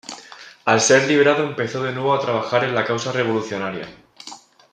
Al 0.65 0.81
ser 0.81 1.07
liberado 1.07 1.43
empezó 1.43 1.83
de 1.83 1.91
nuevo 1.93 2.15
a 2.15 2.19
trabajar 2.19 2.63
en 2.63 2.73
la 2.73 2.83
causa 2.83 3.11
revolucionaria. 3.11 3.85